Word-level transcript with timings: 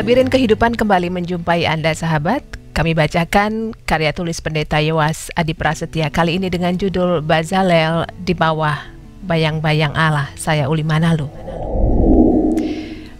Labirin 0.00 0.32
Kehidupan 0.32 0.80
kembali 0.80 1.12
menjumpai 1.12 1.68
Anda 1.68 1.92
sahabat. 1.92 2.40
Kami 2.72 2.96
bacakan 2.96 3.76
karya 3.84 4.16
tulis 4.16 4.40
pendeta 4.40 4.80
Yowas 4.80 5.28
Adi 5.36 5.52
Prasetya 5.52 6.08
kali 6.08 6.40
ini 6.40 6.48
dengan 6.48 6.72
judul 6.72 7.20
Bazalel 7.20 8.08
di 8.24 8.32
bawah 8.32 8.80
bayang-bayang 9.28 9.92
Allah. 9.92 10.32
Saya 10.40 10.72
Uli 10.72 10.88
Manalu. 10.88 11.28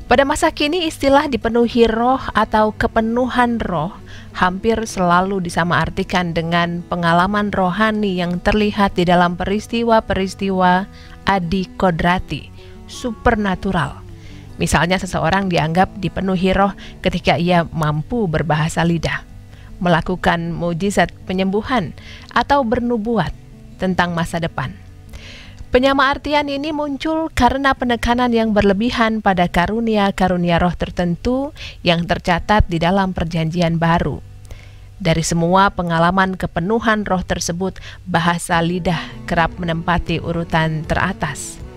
Pada 0.09 0.25
masa 0.25 0.49
kini 0.57 0.89
istilah 0.89 1.29
dipenuhi 1.29 1.85
roh 1.85 2.25
atau 2.33 2.73
kepenuhan 2.73 3.61
roh 3.61 3.93
hampir 4.33 4.81
selalu 4.89 5.45
disamaartikan 5.45 6.33
dengan 6.33 6.81
pengalaman 6.89 7.53
rohani 7.53 8.25
yang 8.25 8.41
terlihat 8.41 8.97
di 8.97 9.05
dalam 9.05 9.37
peristiwa-peristiwa 9.37 10.89
adi 11.29 11.63
kodrati, 11.77 12.49
supernatural 12.89 14.10
Misalnya 14.61 15.01
seseorang 15.01 15.49
dianggap 15.49 15.97
dipenuhi 15.97 16.53
roh 16.53 16.77
ketika 17.01 17.41
ia 17.41 17.65
mampu 17.73 18.29
berbahasa 18.29 18.85
lidah, 18.85 19.25
melakukan 19.81 20.53
mujizat 20.53 21.09
penyembuhan, 21.25 21.97
atau 22.29 22.61
bernubuat 22.61 23.33
tentang 23.81 24.13
masa 24.13 24.37
depan. 24.37 24.77
Penyama 25.73 26.13
artian 26.13 26.51
ini 26.51 26.77
muncul 26.77 27.33
karena 27.33 27.73
penekanan 27.73 28.35
yang 28.35 28.53
berlebihan 28.53 29.25
pada 29.25 29.49
karunia-karunia 29.49 30.61
roh 30.61 30.75
tertentu 30.77 31.57
yang 31.81 32.05
tercatat 32.05 32.69
di 32.69 32.77
dalam 32.77 33.17
perjanjian 33.17 33.81
baru. 33.81 34.21
Dari 35.01 35.25
semua 35.25 35.73
pengalaman 35.73 36.37
kepenuhan 36.37 37.09
roh 37.09 37.25
tersebut, 37.25 37.81
bahasa 38.05 38.61
lidah 38.61 39.01
kerap 39.25 39.57
menempati 39.57 40.21
urutan 40.21 40.85
teratas. 40.85 41.70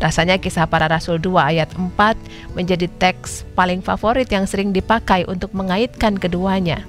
Rasanya 0.00 0.40
kisah 0.40 0.64
para 0.64 0.88
rasul 0.88 1.20
2 1.20 1.36
ayat 1.36 1.68
4 1.76 2.56
menjadi 2.56 2.88
teks 2.96 3.44
paling 3.52 3.84
favorit 3.84 4.32
yang 4.32 4.48
sering 4.48 4.72
dipakai 4.72 5.28
untuk 5.28 5.52
mengaitkan 5.52 6.16
keduanya. 6.16 6.88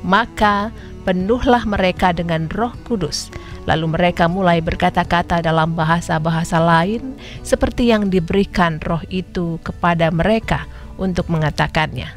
Maka 0.00 0.72
penuhlah 1.04 1.68
mereka 1.68 2.16
dengan 2.16 2.48
roh 2.48 2.72
kudus, 2.88 3.28
lalu 3.68 3.92
mereka 3.92 4.24
mulai 4.24 4.64
berkata-kata 4.64 5.44
dalam 5.44 5.76
bahasa-bahasa 5.76 6.56
lain 6.56 7.20
seperti 7.44 7.92
yang 7.92 8.08
diberikan 8.08 8.80
roh 8.80 9.04
itu 9.12 9.60
kepada 9.60 10.08
mereka 10.08 10.64
untuk 10.96 11.28
mengatakannya. 11.28 12.08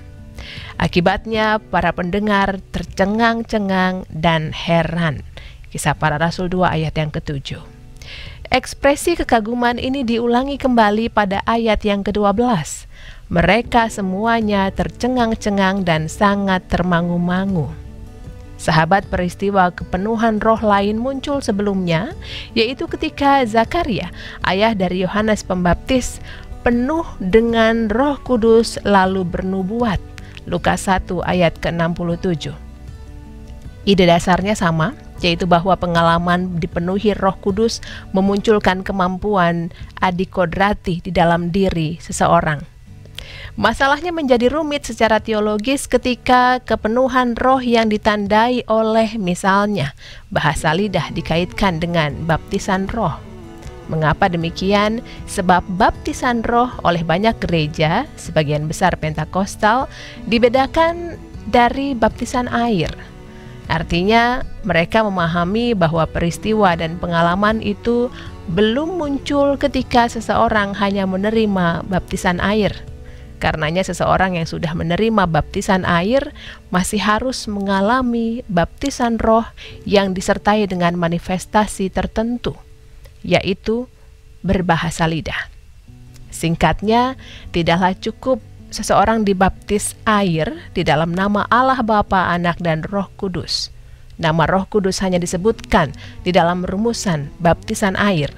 Akibatnya 0.79 1.59
para 1.59 1.91
pendengar 1.91 2.63
tercengang-cengang 2.71 4.07
dan 4.07 4.55
heran. 4.55 5.19
Kisah 5.67 5.99
para 5.99 6.15
Rasul 6.15 6.47
2 6.47 6.79
ayat 6.79 6.95
yang 6.95 7.11
ketujuh. 7.11 7.78
Ekspresi 8.49 9.13
kekaguman 9.13 9.77
ini 9.77 10.01
diulangi 10.01 10.57
kembali 10.57 11.13
pada 11.13 11.45
ayat 11.45 11.85
yang 11.85 12.01
ke-12. 12.01 12.89
Mereka 13.29 13.93
semuanya 13.93 14.73
tercengang-cengang 14.73 15.85
dan 15.85 16.09
sangat 16.09 16.65
termangu-mangu. 16.65 17.69
Sahabat 18.57 19.05
peristiwa 19.05 19.69
kepenuhan 19.69 20.41
roh 20.41 20.57
lain 20.65 20.97
muncul 20.97 21.45
sebelumnya, 21.45 22.17
yaitu 22.57 22.89
ketika 22.89 23.45
Zakaria, 23.45 24.09
ayah 24.41 24.73
dari 24.73 25.05
Yohanes 25.05 25.45
Pembaptis, 25.45 26.17
penuh 26.65 27.05
dengan 27.21 27.85
roh 27.85 28.17
kudus 28.17 28.81
lalu 28.81 29.29
bernubuat. 29.29 30.01
Lukas 30.49 30.89
1 30.89 31.21
ayat 31.21 31.53
ke-67. 31.61 32.49
Ide 33.85 34.09
dasarnya 34.09 34.57
sama, 34.57 34.97
yaitu 35.23 35.45
bahwa 35.45 35.75
pengalaman 35.75 36.59
dipenuhi 36.59 37.15
Roh 37.15 37.35
Kudus 37.39 37.83
memunculkan 38.11 38.83
kemampuan 38.83 39.71
adikodrati 39.99 41.03
di 41.03 41.11
dalam 41.13 41.51
diri 41.53 41.99
seseorang. 41.99 42.79
Masalahnya 43.59 44.15
menjadi 44.15 44.47
rumit 44.47 44.87
secara 44.87 45.19
teologis 45.19 45.83
ketika 45.85 46.63
kepenuhan 46.63 47.35
roh 47.35 47.59
yang 47.59 47.91
ditandai 47.91 48.63
oleh 48.71 49.19
misalnya 49.19 49.91
bahasa 50.31 50.71
lidah 50.71 51.11
dikaitkan 51.11 51.83
dengan 51.83 52.15
baptisan 52.23 52.87
roh. 52.87 53.19
Mengapa 53.89 54.29
demikian? 54.29 55.01
Sebab 55.27 55.65
baptisan 55.75 56.45
roh 56.45 56.69
oleh 56.85 57.01
banyak 57.01 57.35
gereja, 57.41 58.05
sebagian 58.15 58.69
besar 58.69 58.93
Pentakostal, 58.95 59.89
dibedakan 60.29 61.17
dari 61.49 61.97
baptisan 61.97 62.45
air. 62.47 62.93
Artinya, 63.69 64.41
mereka 64.65 65.05
memahami 65.05 65.77
bahwa 65.77 66.09
peristiwa 66.09 66.73
dan 66.73 66.97
pengalaman 66.97 67.61
itu 67.61 68.09
belum 68.49 68.97
muncul 68.97 69.61
ketika 69.61 70.09
seseorang 70.09 70.73
hanya 70.81 71.05
menerima 71.05 71.85
baptisan 71.85 72.41
air. 72.41 72.73
Karenanya, 73.37 73.85
seseorang 73.85 74.41
yang 74.41 74.49
sudah 74.49 74.73
menerima 74.73 75.29
baptisan 75.29 75.85
air 75.85 76.33
masih 76.73 76.97
harus 76.97 77.45
mengalami 77.45 78.41
baptisan 78.49 79.21
roh 79.21 79.45
yang 79.85 80.17
disertai 80.17 80.65
dengan 80.65 80.97
manifestasi 80.97 81.93
tertentu, 81.93 82.57
yaitu 83.21 83.85
berbahasa 84.41 85.05
lidah. 85.05 85.47
Singkatnya, 86.33 87.21
tidaklah 87.53 87.93
cukup 87.93 88.41
seseorang 88.69 89.25
dibaptis 89.25 89.97
air 90.05 90.49
di 90.73 90.85
dalam 90.85 91.13
nama 91.13 91.45
Allah 91.49 91.81
Bapa, 91.81 92.29
Anak, 92.33 92.61
dan 92.61 92.85
Roh 92.85 93.09
Kudus. 93.17 93.73
Nama 94.19 94.45
Roh 94.45 94.67
Kudus 94.69 95.01
hanya 95.01 95.17
disebutkan 95.17 95.95
di 96.21 96.31
dalam 96.35 96.67
rumusan 96.67 97.31
baptisan 97.39 97.95
air, 97.95 98.29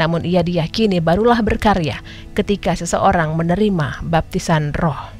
namun 0.00 0.24
ia 0.24 0.40
diyakini 0.40 0.98
barulah 0.98 1.40
berkarya 1.44 2.00
ketika 2.32 2.74
seseorang 2.74 3.36
menerima 3.36 4.04
baptisan 4.04 4.72
Roh. 4.74 5.16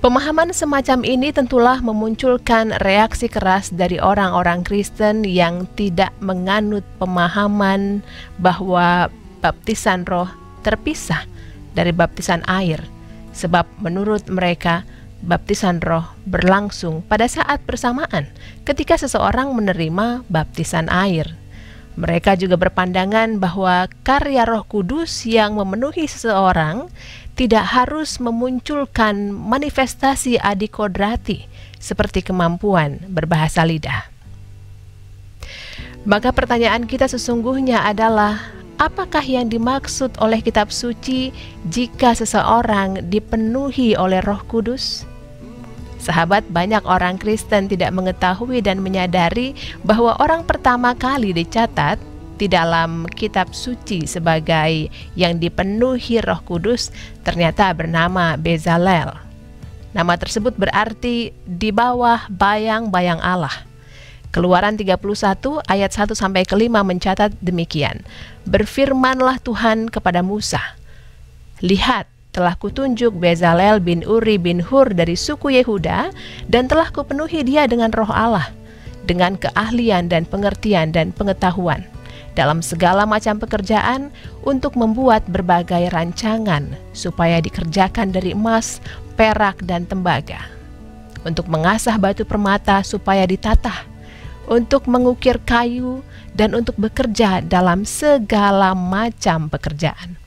Pemahaman 0.00 0.56
semacam 0.56 1.04
ini 1.04 1.28
tentulah 1.28 1.76
memunculkan 1.84 2.72
reaksi 2.80 3.28
keras 3.28 3.68
dari 3.68 4.00
orang-orang 4.00 4.64
Kristen 4.64 5.28
yang 5.28 5.68
tidak 5.76 6.08
menganut 6.24 6.80
pemahaman 6.96 8.00
bahwa 8.40 9.12
baptisan 9.44 10.08
roh 10.08 10.32
terpisah 10.64 11.28
dari 11.76 11.92
baptisan 11.92 12.40
air 12.48 12.80
sebab 13.40 13.64
menurut 13.80 14.28
mereka 14.28 14.84
baptisan 15.24 15.80
roh 15.80 16.04
berlangsung 16.28 17.00
pada 17.08 17.24
saat 17.24 17.64
bersamaan 17.64 18.28
ketika 18.68 19.00
seseorang 19.00 19.56
menerima 19.56 20.28
baptisan 20.28 20.92
air. 20.92 21.32
Mereka 22.00 22.38
juga 22.40 22.56
berpandangan 22.56 23.42
bahwa 23.42 23.90
karya 24.06 24.48
Roh 24.48 24.64
Kudus 24.64 25.26
yang 25.28 25.58
memenuhi 25.58 26.08
seseorang 26.08 26.88
tidak 27.34 27.66
harus 27.76 28.22
memunculkan 28.22 29.34
manifestasi 29.34 30.40
adikodrati 30.40 31.50
seperti 31.76 32.24
kemampuan 32.24 33.04
berbahasa 33.10 33.66
lidah. 33.66 34.06
Maka 36.08 36.32
pertanyaan 36.32 36.88
kita 36.88 37.04
sesungguhnya 37.10 37.84
adalah 37.84 38.59
apakah 38.80 39.22
yang 39.22 39.52
dimaksud 39.52 40.16
oleh 40.24 40.40
kitab 40.40 40.72
suci 40.72 41.30
jika 41.68 42.16
seseorang 42.16 43.12
dipenuhi 43.12 43.92
oleh 43.94 44.24
Roh 44.24 44.40
Kudus? 44.48 45.04
Sahabat, 46.00 46.48
banyak 46.48 46.80
orang 46.88 47.20
Kristen 47.20 47.68
tidak 47.68 47.92
mengetahui 47.92 48.64
dan 48.64 48.80
menyadari 48.80 49.52
bahwa 49.84 50.16
orang 50.16 50.48
pertama 50.48 50.96
kali 50.96 51.36
dicatat 51.36 52.00
di 52.40 52.48
dalam 52.48 53.04
kitab 53.12 53.52
suci 53.52 54.08
sebagai 54.08 54.88
yang 55.12 55.36
dipenuhi 55.36 56.24
Roh 56.24 56.40
Kudus 56.40 56.88
ternyata 57.20 57.68
bernama 57.76 58.40
Bezalel. 58.40 59.12
Nama 59.92 60.16
tersebut 60.16 60.56
berarti 60.56 61.36
di 61.44 61.68
bawah 61.68 62.32
bayang-bayang 62.32 63.20
Allah. 63.20 63.69
Keluaran 64.30 64.78
31 64.78 65.02
ayat 65.66 65.90
1 65.90 66.14
sampai 66.14 66.46
ke 66.46 66.54
5 66.54 66.70
mencatat 66.86 67.34
demikian. 67.42 68.06
Berfirmanlah 68.46 69.42
Tuhan 69.42 69.90
kepada 69.90 70.22
Musa, 70.22 70.62
Lihat, 71.60 72.06
telah 72.30 72.54
kutunjuk 72.54 73.18
Bezalel 73.18 73.82
bin 73.82 74.06
Uri 74.06 74.38
bin 74.38 74.62
Hur 74.62 74.94
dari 74.94 75.18
suku 75.18 75.58
Yehuda 75.58 76.14
dan 76.46 76.70
telah 76.70 76.94
kupenuhi 76.94 77.42
dia 77.42 77.66
dengan 77.66 77.90
roh 77.90 78.06
Allah, 78.06 78.54
dengan 79.02 79.34
keahlian 79.34 80.06
dan 80.06 80.22
pengertian 80.22 80.94
dan 80.94 81.10
pengetahuan 81.10 81.82
dalam 82.38 82.62
segala 82.62 83.02
macam 83.10 83.42
pekerjaan 83.42 84.14
untuk 84.46 84.78
membuat 84.78 85.26
berbagai 85.26 85.90
rancangan 85.90 86.70
supaya 86.94 87.42
dikerjakan 87.42 88.14
dari 88.14 88.30
emas, 88.30 88.78
perak, 89.18 89.58
dan 89.66 89.84
tembaga. 89.90 90.38
Untuk 91.26 91.50
mengasah 91.50 91.98
batu 91.98 92.22
permata 92.22 92.80
supaya 92.86 93.26
ditatah 93.26 93.89
untuk 94.50 94.90
mengukir 94.90 95.38
kayu, 95.46 96.02
dan 96.34 96.58
untuk 96.58 96.74
bekerja 96.74 97.40
dalam 97.46 97.86
segala 97.86 98.74
macam 98.74 99.46
pekerjaan. 99.46 100.18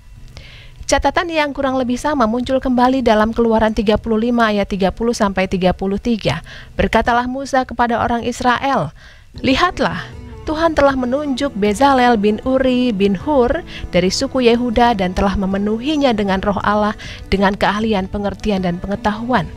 Catatan 0.83 1.31
yang 1.31 1.55
kurang 1.55 1.79
lebih 1.79 1.95
sama 1.95 2.27
muncul 2.27 2.59
kembali 2.59 3.03
dalam 3.03 3.31
Keluaran 3.31 3.71
35 3.71 4.03
ayat 4.39 4.67
30 4.67 4.93
sampai 5.15 5.47
33. 5.47 6.43
Berkatalah 6.75 7.27
Musa 7.27 7.63
kepada 7.63 8.03
orang 8.03 8.27
Israel, 8.27 8.91
"Lihatlah, 9.39 10.03
Tuhan 10.43 10.75
telah 10.75 10.99
menunjuk 10.99 11.55
Bezalel 11.55 12.19
bin 12.19 12.43
Uri 12.43 12.91
bin 12.91 13.15
Hur 13.15 13.63
dari 13.95 14.11
suku 14.11 14.43
Yehuda 14.43 14.99
dan 14.99 15.15
telah 15.15 15.39
memenuhinya 15.39 16.11
dengan 16.11 16.43
roh 16.43 16.59
Allah 16.67 16.99
dengan 17.31 17.55
keahlian, 17.55 18.11
pengertian, 18.11 18.67
dan 18.67 18.75
pengetahuan 18.75 19.47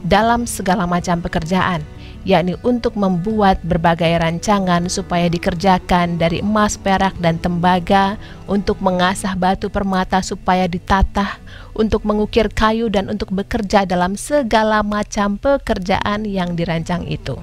dalam 0.00 0.48
segala 0.48 0.88
macam 0.88 1.20
pekerjaan, 1.20 1.84
yakni 2.26 2.58
untuk 2.66 2.98
membuat 2.98 3.62
berbagai 3.62 4.18
rancangan 4.18 4.90
supaya 4.90 5.30
dikerjakan 5.30 6.18
dari 6.18 6.42
emas, 6.42 6.74
perak, 6.74 7.14
dan 7.22 7.38
tembaga, 7.38 8.18
untuk 8.50 8.82
mengasah 8.82 9.38
batu 9.38 9.70
permata 9.70 10.18
supaya 10.26 10.66
ditatah, 10.66 11.38
untuk 11.78 12.02
mengukir 12.02 12.50
kayu, 12.50 12.90
dan 12.90 13.06
untuk 13.06 13.30
bekerja 13.30 13.86
dalam 13.86 14.18
segala 14.18 14.82
macam 14.82 15.38
pekerjaan 15.38 16.26
yang 16.26 16.58
dirancang 16.58 17.06
itu. 17.06 17.38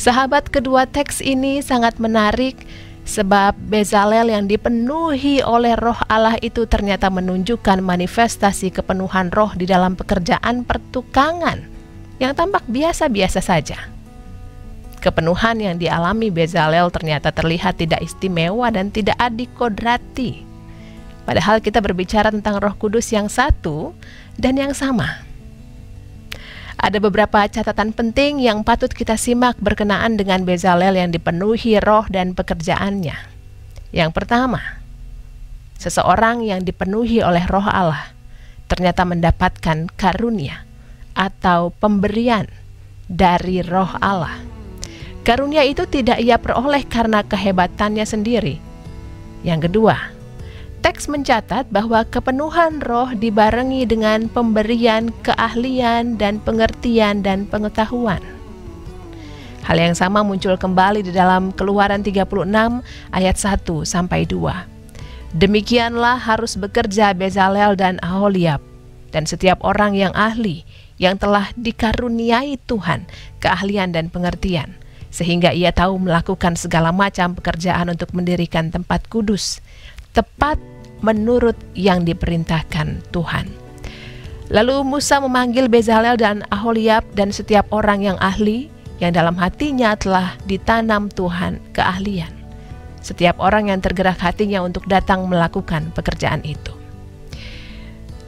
Sahabat 0.00 0.48
kedua 0.48 0.88
teks 0.88 1.20
ini 1.20 1.60
sangat 1.60 2.00
menarik 2.00 2.56
sebab 3.04 3.52
Bezalel 3.68 4.32
yang 4.32 4.48
dipenuhi 4.48 5.44
oleh 5.44 5.76
roh 5.76 6.00
Allah 6.08 6.40
itu 6.40 6.64
ternyata 6.64 7.12
menunjukkan 7.12 7.84
manifestasi 7.84 8.72
kepenuhan 8.72 9.28
roh 9.28 9.52
di 9.52 9.68
dalam 9.68 10.00
pekerjaan 10.00 10.64
pertukangan 10.64 11.69
yang 12.20 12.36
tampak 12.36 12.62
biasa-biasa 12.68 13.40
saja. 13.40 13.88
Kepenuhan 15.00 15.56
yang 15.56 15.80
dialami 15.80 16.28
Bezalel 16.28 16.92
ternyata 16.92 17.32
terlihat 17.32 17.80
tidak 17.80 18.04
istimewa 18.04 18.68
dan 18.68 18.92
tidak 18.92 19.16
adikodrati. 19.16 20.44
Padahal 21.24 21.64
kita 21.64 21.80
berbicara 21.80 22.28
tentang 22.28 22.60
roh 22.60 22.76
kudus 22.76 23.08
yang 23.08 23.32
satu 23.32 23.96
dan 24.36 24.60
yang 24.60 24.76
sama. 24.76 25.24
Ada 26.76 27.00
beberapa 27.00 27.44
catatan 27.48 27.96
penting 27.96 28.44
yang 28.44 28.60
patut 28.60 28.92
kita 28.92 29.16
simak 29.16 29.56
berkenaan 29.56 30.20
dengan 30.20 30.44
Bezalel 30.44 31.00
yang 31.00 31.08
dipenuhi 31.08 31.80
roh 31.80 32.04
dan 32.12 32.36
pekerjaannya. 32.36 33.16
Yang 33.96 34.10
pertama, 34.12 34.60
seseorang 35.80 36.44
yang 36.44 36.60
dipenuhi 36.60 37.24
oleh 37.24 37.48
roh 37.48 37.64
Allah 37.64 38.12
ternyata 38.68 39.08
mendapatkan 39.08 39.88
karunia 39.96 40.69
atau 41.20 41.68
pemberian 41.76 42.48
dari 43.04 43.60
roh 43.60 43.92
Allah. 44.00 44.40
Karunia 45.20 45.68
itu 45.68 45.84
tidak 45.84 46.16
ia 46.24 46.40
peroleh 46.40 46.80
karena 46.88 47.20
kehebatannya 47.20 48.08
sendiri. 48.08 48.56
Yang 49.44 49.68
kedua, 49.68 50.16
Teks 50.80 51.12
mencatat 51.12 51.68
bahwa 51.68 52.08
kepenuhan 52.08 52.80
roh 52.80 53.12
dibarengi 53.12 53.84
dengan 53.84 54.32
pemberian 54.32 55.12
keahlian 55.20 56.16
dan 56.16 56.40
pengertian 56.40 57.20
dan 57.20 57.44
pengetahuan. 57.44 58.24
Hal 59.60 59.76
yang 59.76 59.92
sama 59.92 60.24
muncul 60.24 60.56
kembali 60.56 61.04
di 61.04 61.12
dalam 61.12 61.52
Keluaran 61.52 62.00
36 62.00 62.24
ayat 63.12 63.36
1 63.36 63.60
sampai 63.84 64.24
2. 64.24 65.36
Demikianlah 65.36 66.16
harus 66.16 66.56
bekerja 66.56 67.12
Bezalel 67.12 67.76
dan 67.76 68.00
Aholiab 68.00 68.64
dan 69.12 69.28
setiap 69.28 69.60
orang 69.60 69.92
yang 69.92 70.16
ahli 70.16 70.64
yang 71.00 71.16
telah 71.16 71.48
dikaruniai 71.56 72.60
Tuhan 72.68 73.08
keahlian 73.40 73.96
dan 73.96 74.12
pengertian 74.12 74.76
sehingga 75.10 75.50
ia 75.50 75.74
tahu 75.74 75.98
melakukan 75.98 76.54
segala 76.54 76.94
macam 76.94 77.34
pekerjaan 77.34 77.90
untuk 77.90 78.14
mendirikan 78.14 78.70
tempat 78.70 79.08
kudus 79.10 79.58
tepat 80.14 80.60
menurut 81.00 81.56
yang 81.74 82.04
diperintahkan 82.06 83.02
Tuhan. 83.10 83.48
Lalu 84.50 84.82
Musa 84.82 85.22
memanggil 85.22 85.70
Bezalel 85.70 86.18
dan 86.18 86.42
Aholiab 86.50 87.06
dan 87.14 87.30
setiap 87.30 87.70
orang 87.70 88.02
yang 88.02 88.18
ahli 88.18 88.66
yang 88.98 89.14
dalam 89.14 89.38
hatinya 89.38 89.94
telah 89.94 90.34
ditanam 90.44 91.06
Tuhan 91.08 91.62
keahlian. 91.72 92.30
Setiap 93.00 93.40
orang 93.40 93.72
yang 93.72 93.80
tergerak 93.80 94.20
hatinya 94.20 94.60
untuk 94.60 94.84
datang 94.90 95.24
melakukan 95.24 95.88
pekerjaan 95.96 96.44
itu. 96.44 96.79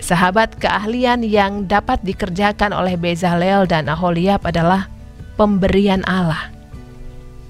Sahabat 0.02 0.58
keahlian 0.58 1.22
yang 1.22 1.70
dapat 1.70 2.02
dikerjakan 2.02 2.75
oleh 2.75 2.99
Bezalel 2.99 3.70
dan 3.70 3.87
Aholiab 3.87 4.43
adalah 4.43 4.90
pemberian 5.38 6.02
Allah 6.10 6.52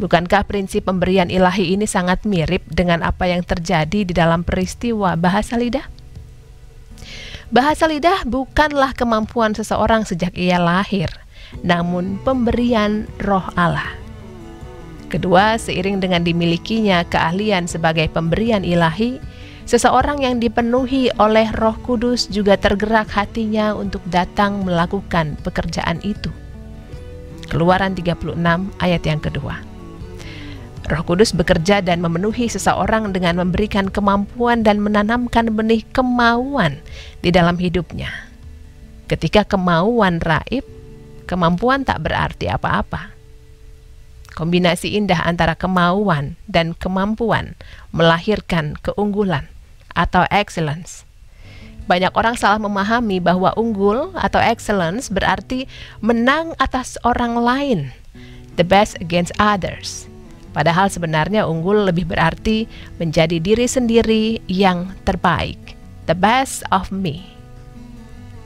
Bukankah 0.03 0.49
prinsip 0.51 0.91
pemberian 0.91 1.31
ilahi 1.31 1.79
ini 1.79 1.87
sangat 1.87 2.27
mirip 2.27 2.67
dengan 2.67 3.07
apa 3.07 3.31
yang 3.31 3.47
terjadi 3.47 4.03
di 4.03 4.11
dalam 4.11 4.43
peristiwa 4.43 5.15
bahasa 5.15 5.55
lidah? 5.55 5.87
Bahasa 7.55 7.87
lidah 7.87 8.27
bukanlah 8.27 8.99
kemampuan 8.99 9.55
seseorang 9.55 10.03
sejak 10.03 10.35
ia 10.35 10.59
lahir, 10.59 11.07
namun 11.63 12.19
pemberian 12.27 13.07
roh 13.23 13.47
Allah. 13.55 13.95
Kedua, 15.07 15.55
seiring 15.55 16.03
dengan 16.03 16.27
dimilikinya 16.27 17.07
keahlian 17.07 17.71
sebagai 17.71 18.11
pemberian 18.11 18.67
ilahi, 18.67 19.23
seseorang 19.69 20.25
yang 20.25 20.41
dipenuhi 20.43 21.13
oleh 21.19 21.51
Roh 21.57 21.77
Kudus 21.85 22.31
juga 22.31 22.59
tergerak 22.59 23.11
hatinya 23.13 23.77
untuk 23.77 24.03
datang 24.09 24.63
melakukan 24.67 25.39
pekerjaan 25.41 25.99
itu. 26.03 26.31
Keluaran 27.53 27.93
36 27.93 28.39
ayat 28.81 29.03
yang 29.05 29.21
kedua. 29.21 29.61
Roh 30.91 31.05
Kudus 31.07 31.31
bekerja 31.31 31.79
dan 31.79 32.03
memenuhi 32.03 32.51
seseorang 32.51 33.15
dengan 33.15 33.39
memberikan 33.39 33.87
kemampuan 33.87 34.67
dan 34.67 34.83
menanamkan 34.83 35.55
benih 35.55 35.87
kemauan 35.95 36.83
di 37.23 37.31
dalam 37.31 37.55
hidupnya. 37.55 38.11
Ketika 39.07 39.47
kemauan 39.47 40.19
raib, 40.19 40.67
kemampuan 41.29 41.87
tak 41.87 42.03
berarti 42.03 42.51
apa-apa. 42.51 43.12
Kombinasi 44.33 44.97
indah 44.97 45.23
antara 45.29 45.53
kemauan 45.53 46.41
dan 46.49 46.73
kemampuan 46.73 47.53
melahirkan 47.93 48.81
keunggulan 48.81 49.49
atau 49.93 50.25
excellence. 50.33 51.05
Banyak 51.85 52.17
orang 52.17 52.41
salah 52.41 52.57
memahami 52.57 53.21
bahwa 53.21 53.53
unggul 53.59 54.15
atau 54.17 54.41
excellence 54.41 55.13
berarti 55.13 55.69
menang 56.01 56.57
atas 56.57 56.97
orang 57.05 57.37
lain, 57.37 57.81
the 58.57 58.65
best 58.65 58.97
against 59.03 59.35
others 59.37 60.09
Padahal 60.53 60.93
sebenarnya 60.93 61.49
unggul 61.49 61.89
lebih 61.89 62.05
berarti 62.05 62.69
menjadi 63.01 63.41
diri 63.41 63.65
sendiri 63.65 64.25
yang 64.47 64.93
terbaik, 65.09 65.59
the 66.05 66.13
best 66.13 66.61
of 66.69 66.93
me. 66.93 67.25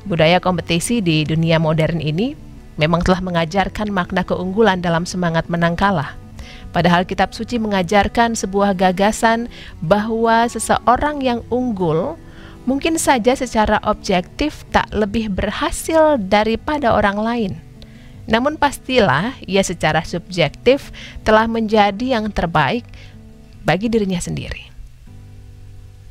Budaya 0.07 0.39
kompetisi 0.39 1.03
di 1.03 1.27
dunia 1.27 1.59
modern 1.59 1.99
ini 1.99 2.39
memang 2.81 3.05
telah 3.05 3.21
mengajarkan 3.21 3.93
makna 3.93 4.25
keunggulan 4.25 4.81
dalam 4.81 5.05
semangat 5.05 5.49
menang 5.53 5.77
kalah. 5.77 6.17
Padahal 6.71 7.09
kitab 7.09 7.33
suci 7.33 7.57
mengajarkan 7.57 8.37
sebuah 8.37 8.77
gagasan 8.77 9.49
bahwa 9.81 10.45
seseorang 10.47 11.25
yang 11.25 11.41
unggul 11.49 12.21
mungkin 12.69 13.01
saja 13.01 13.33
secara 13.33 13.81
objektif 13.85 14.69
tak 14.71 14.89
lebih 14.93 15.33
berhasil 15.33 16.21
daripada 16.21 16.93
orang 16.93 17.19
lain 17.19 17.53
namun 18.27 18.59
pastilah 18.59 19.39
ia 19.47 19.63
secara 19.63 20.03
subjektif 20.03 20.91
telah 21.23 21.47
menjadi 21.47 22.19
yang 22.19 22.27
terbaik 22.35 22.83
bagi 23.63 23.87
dirinya 23.87 24.19
sendiri. 24.19 24.76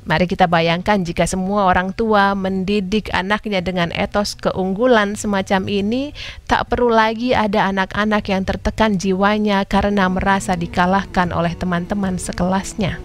Mari 0.06 0.30
kita 0.30 0.46
bayangkan 0.46 1.02
jika 1.02 1.26
semua 1.26 1.66
orang 1.66 1.90
tua 1.90 2.38
mendidik 2.38 3.10
anaknya 3.10 3.58
dengan 3.66 3.90
etos 3.90 4.38
keunggulan 4.38 5.18
semacam 5.18 5.66
ini, 5.66 6.14
tak 6.46 6.70
perlu 6.70 6.94
lagi 6.94 7.34
ada 7.34 7.66
anak-anak 7.74 8.30
yang 8.30 8.46
tertekan 8.46 9.02
jiwanya 9.02 9.66
karena 9.66 10.06
merasa 10.06 10.54
dikalahkan 10.54 11.34
oleh 11.34 11.58
teman-teman 11.58 12.22
sekelasnya. 12.22 13.02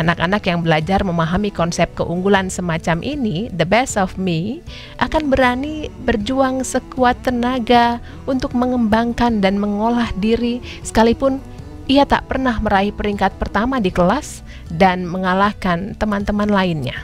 Anak-anak 0.00 0.48
yang 0.48 0.64
belajar 0.64 1.04
memahami 1.04 1.52
konsep 1.52 1.92
keunggulan 1.92 2.48
semacam 2.48 3.04
ini, 3.04 3.52
the 3.52 3.68
best 3.68 4.00
of 4.00 4.16
me, 4.16 4.64
akan 4.96 5.28
berani 5.28 5.92
berjuang 6.08 6.64
sekuat 6.64 7.20
tenaga 7.20 8.00
untuk 8.24 8.56
mengembangkan 8.56 9.44
dan 9.44 9.60
mengolah 9.60 10.08
diri 10.20 10.64
sekalipun 10.84 11.40
ia 11.86 12.06
tak 12.06 12.26
pernah 12.26 12.58
meraih 12.58 12.90
peringkat 12.90 13.38
pertama 13.38 13.78
di 13.78 13.94
kelas 13.94 14.42
dan 14.70 15.06
mengalahkan 15.06 15.94
teman-teman 15.94 16.50
lainnya. 16.50 16.98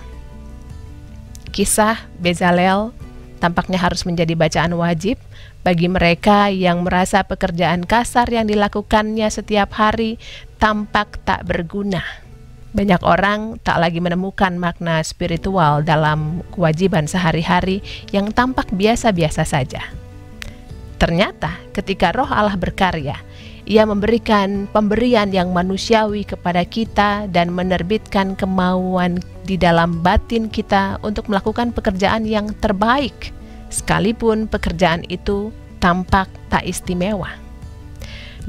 Kisah 1.54 2.10
Bezalel 2.18 2.90
tampaknya 3.38 3.78
harus 3.78 4.02
menjadi 4.06 4.34
bacaan 4.34 4.74
wajib 4.74 5.18
bagi 5.62 5.86
mereka 5.86 6.50
yang 6.50 6.82
merasa 6.82 7.22
pekerjaan 7.22 7.86
kasar 7.86 8.26
yang 8.30 8.50
dilakukannya 8.50 9.30
setiap 9.30 9.74
hari 9.78 10.18
tampak 10.58 11.22
tak 11.22 11.46
berguna 11.46 12.02
banyak 12.72 13.04
orang 13.04 13.60
tak 13.60 13.76
lagi 13.76 14.00
menemukan 14.00 14.56
makna 14.56 15.04
spiritual 15.04 15.84
dalam 15.84 16.40
kewajiban 16.56 17.04
sehari-hari 17.04 17.84
yang 18.16 18.32
tampak 18.32 18.72
biasa-biasa 18.72 19.44
saja. 19.44 19.92
Ternyata, 20.96 21.60
ketika 21.76 22.16
Roh 22.16 22.28
Allah 22.28 22.56
berkarya, 22.56 23.20
Ia 23.62 23.86
memberikan 23.86 24.66
pemberian 24.74 25.30
yang 25.30 25.54
manusiawi 25.54 26.26
kepada 26.26 26.66
kita 26.66 27.30
dan 27.30 27.54
menerbitkan 27.54 28.34
kemauan 28.34 29.22
di 29.46 29.54
dalam 29.54 30.02
batin 30.02 30.50
kita 30.50 30.98
untuk 31.06 31.30
melakukan 31.30 31.70
pekerjaan 31.70 32.26
yang 32.26 32.50
terbaik, 32.58 33.30
sekalipun 33.70 34.50
pekerjaan 34.50 35.06
itu 35.06 35.54
tampak 35.78 36.26
tak 36.50 36.66
istimewa. 36.66 37.30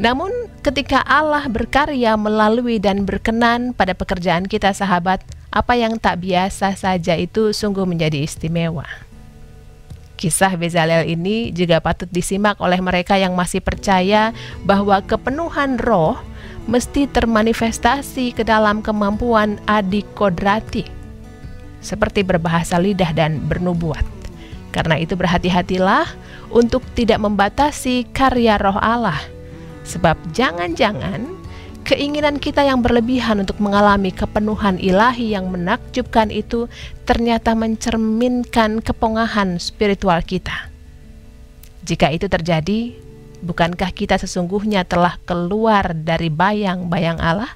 Namun, 0.01 0.33
ketika 0.65 1.05
Allah 1.05 1.45
berkarya 1.45 2.17
melalui 2.17 2.81
dan 2.81 3.05
berkenan 3.05 3.77
pada 3.77 3.93
pekerjaan 3.93 4.49
kita, 4.49 4.73
sahabat, 4.73 5.21
apa 5.53 5.77
yang 5.77 6.01
tak 6.01 6.25
biasa 6.25 6.73
saja 6.73 7.13
itu 7.13 7.53
sungguh 7.53 7.85
menjadi 7.85 8.25
istimewa. 8.25 8.89
Kisah 10.23 10.55
Bezalel 10.55 11.03
ini 11.11 11.51
juga 11.51 11.83
patut 11.83 12.07
disimak 12.07 12.55
oleh 12.63 12.79
mereka 12.79 13.19
yang 13.19 13.35
masih 13.35 13.59
percaya 13.59 14.31
bahwa 14.63 15.03
kepenuhan 15.03 15.75
roh 15.75 16.15
mesti 16.63 17.11
termanifestasi 17.11 18.31
ke 18.31 18.47
dalam 18.47 18.79
kemampuan 18.79 19.59
adik 19.67 20.07
kodrati, 20.15 20.87
seperti 21.83 22.23
berbahasa 22.23 22.79
lidah 22.79 23.11
dan 23.11 23.43
bernubuat. 23.51 24.07
Karena 24.71 24.95
itu 24.95 25.19
berhati-hatilah 25.19 26.07
untuk 26.55 26.87
tidak 26.95 27.19
membatasi 27.19 28.07
karya 28.15 28.55
roh 28.55 28.79
Allah, 28.79 29.19
sebab 29.83 30.15
jangan-jangan 30.31 31.42
keinginan 31.83 32.39
kita 32.39 32.63
yang 32.63 32.79
berlebihan 32.79 33.43
untuk 33.43 33.59
mengalami 33.59 34.09
kepenuhan 34.09 34.79
ilahi 34.79 35.35
yang 35.35 35.51
menakjubkan 35.51 36.31
itu 36.31 36.71
ternyata 37.03 37.53
mencerminkan 37.53 38.79
kepongahan 38.79 39.59
spiritual 39.59 40.23
kita. 40.23 40.71
Jika 41.83 42.15
itu 42.15 42.31
terjadi, 42.31 42.95
Bukankah 43.43 43.91
kita 43.91 44.15
sesungguhnya 44.15 44.87
telah 44.87 45.19
keluar 45.27 45.91
dari 45.91 46.31
bayang-bayang 46.31 47.19
Allah? 47.19 47.51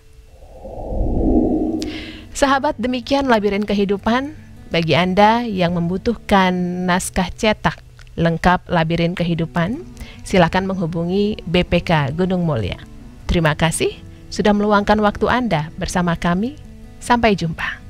Sahabat, 2.35 2.75
demikian 2.75 3.31
labirin 3.31 3.63
kehidupan 3.63 4.35
bagi 4.67 4.99
Anda 4.99 5.47
yang 5.47 5.79
membutuhkan 5.79 6.83
naskah 6.83 7.31
cetak 7.31 7.79
lengkap 8.19 8.67
labirin 8.67 9.15
kehidupan. 9.15 9.79
Silakan 10.27 10.67
menghubungi 10.67 11.39
BPK 11.47 12.11
Gunung 12.19 12.43
Mulia. 12.43 12.83
Terima 13.31 13.55
kasih 13.55 14.06
sudah 14.27 14.51
meluangkan 14.51 14.99
waktu 14.99 15.25
Anda 15.31 15.71
bersama 15.79 16.17
kami. 16.19 16.59
Sampai 16.97 17.37
jumpa. 17.37 17.86